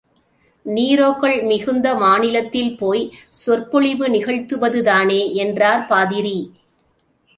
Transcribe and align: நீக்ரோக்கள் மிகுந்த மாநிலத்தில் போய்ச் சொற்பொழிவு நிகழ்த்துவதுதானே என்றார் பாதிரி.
நீக்ரோக்கள் 0.65 1.43
மிகுந்த 1.43 1.87
மாநிலத்தில் 1.95 2.71
போய்ச் 2.77 3.11
சொற்பொழிவு 3.41 4.07
நிகழ்த்துவதுதானே 4.07 5.21
என்றார் 5.35 5.85
பாதிரி. 5.87 6.37